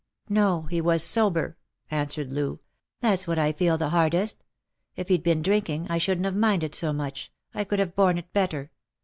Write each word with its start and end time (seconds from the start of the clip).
"No, 0.29 0.63
he 0.63 0.81
was 0.81 1.03
sober," 1.03 1.57
answered 1.91 2.31
Loo;" 2.31 2.59
that's 3.01 3.27
what 3.27 3.37
I 3.37 3.51
feel 3.51 3.77
the 3.77 3.89
hardest. 3.89 4.43
If 4.95 5.09
he'd 5.09 5.21
been 5.21 5.43
drinking, 5.43 5.85
I 5.91 5.99
shouldn't 5.99 6.25
have 6.25 6.35
minded 6.35 6.73
so 6.73 6.91
much; 6.91 7.31
I 7.53 7.63
could 7.65 7.77
have 7.77 7.95
borne 7.95 8.17
it 8.17 8.33
better. 8.33 8.71